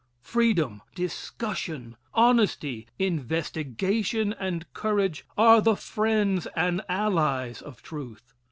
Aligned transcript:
Freedom, 0.23 0.81
discussion, 0.95 1.95
honesty, 2.15 2.87
investigation 2.97 4.33
and 4.39 4.65
courage 4.73 5.25
are 5.37 5.61
the 5.61 5.75
friends 5.75 6.47
and 6.55 6.81
allies 6.89 7.61
of 7.61 7.83
truth. 7.83 8.33